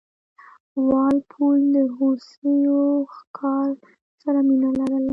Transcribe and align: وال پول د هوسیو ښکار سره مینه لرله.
وال 0.87 1.17
پول 1.31 1.59
د 1.75 1.77
هوسیو 1.95 2.81
ښکار 3.15 3.69
سره 4.21 4.39
مینه 4.47 4.69
لرله. 4.77 4.99